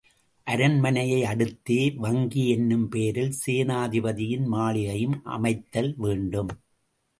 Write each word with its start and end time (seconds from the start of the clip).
அரண்மனையை 0.47 1.19
அடுத்தே 1.23 1.97
வங்கி 1.97 2.47
என்னும் 2.47 2.87
பெயரில் 2.89 3.33
சேனாதிபதியின் 3.45 4.47
மாளிகையும் 4.47 5.17
அமைத்தல் 5.29 5.93
வேண்டும். 5.97 6.51